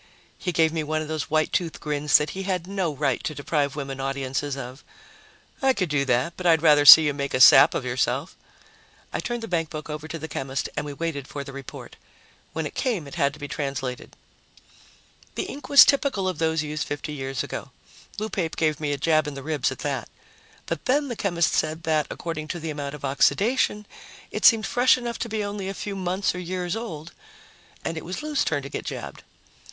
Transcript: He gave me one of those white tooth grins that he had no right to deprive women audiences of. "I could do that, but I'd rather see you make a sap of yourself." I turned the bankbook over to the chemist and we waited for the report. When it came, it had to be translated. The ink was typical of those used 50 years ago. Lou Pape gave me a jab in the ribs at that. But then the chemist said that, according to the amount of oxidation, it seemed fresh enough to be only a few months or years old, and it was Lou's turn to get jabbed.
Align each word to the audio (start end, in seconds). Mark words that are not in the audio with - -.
He 0.39 0.51
gave 0.51 0.73
me 0.73 0.83
one 0.83 1.03
of 1.03 1.07
those 1.07 1.29
white 1.29 1.53
tooth 1.53 1.79
grins 1.79 2.17
that 2.17 2.31
he 2.31 2.41
had 2.41 2.65
no 2.65 2.91
right 2.91 3.23
to 3.23 3.35
deprive 3.35 3.75
women 3.75 3.99
audiences 3.99 4.57
of. 4.57 4.83
"I 5.61 5.73
could 5.73 5.89
do 5.89 6.05
that, 6.05 6.33
but 6.35 6.47
I'd 6.47 6.63
rather 6.63 6.85
see 6.85 7.05
you 7.05 7.13
make 7.13 7.35
a 7.35 7.39
sap 7.39 7.75
of 7.75 7.85
yourself." 7.85 8.35
I 9.13 9.19
turned 9.19 9.43
the 9.43 9.47
bankbook 9.47 9.91
over 9.91 10.07
to 10.07 10.17
the 10.17 10.27
chemist 10.27 10.69
and 10.75 10.87
we 10.87 10.93
waited 10.93 11.27
for 11.27 11.43
the 11.43 11.53
report. 11.53 11.97
When 12.51 12.65
it 12.65 12.73
came, 12.73 13.05
it 13.05 13.13
had 13.13 13.31
to 13.33 13.39
be 13.39 13.47
translated. 13.47 14.15
The 15.35 15.43
ink 15.43 15.69
was 15.69 15.85
typical 15.85 16.27
of 16.27 16.39
those 16.39 16.63
used 16.63 16.87
50 16.87 17.13
years 17.13 17.43
ago. 17.43 17.69
Lou 18.17 18.27
Pape 18.27 18.55
gave 18.55 18.79
me 18.79 18.93
a 18.93 18.97
jab 18.97 19.27
in 19.27 19.35
the 19.35 19.43
ribs 19.43 19.71
at 19.71 19.79
that. 19.85 20.09
But 20.65 20.85
then 20.85 21.09
the 21.09 21.15
chemist 21.15 21.53
said 21.53 21.83
that, 21.83 22.07
according 22.09 22.47
to 22.47 22.59
the 22.59 22.71
amount 22.71 22.95
of 22.95 23.05
oxidation, 23.05 23.85
it 24.31 24.45
seemed 24.45 24.65
fresh 24.65 24.97
enough 24.97 25.19
to 25.19 25.29
be 25.29 25.43
only 25.43 25.69
a 25.69 25.75
few 25.75 25.95
months 25.95 26.33
or 26.33 26.39
years 26.39 26.75
old, 26.75 27.11
and 27.85 27.97
it 27.97 28.03
was 28.03 28.23
Lou's 28.23 28.43
turn 28.43 28.63
to 28.63 28.69
get 28.69 28.83
jabbed. 28.85 29.21